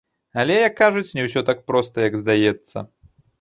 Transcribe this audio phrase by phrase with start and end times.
[0.43, 2.77] Але, як кажуць, не ўсё так проста, як здаецца.